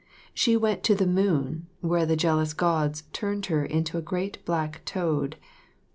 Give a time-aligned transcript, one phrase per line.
[0.33, 4.81] She went to the moon, where the jealous Gods turned her into a great black
[4.83, 5.35] toad.